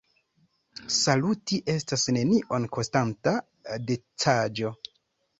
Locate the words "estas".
1.73-2.05